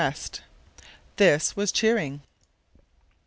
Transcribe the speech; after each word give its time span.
This 1.17 1.55
was 1.55 1.71
cheering. 1.71 2.23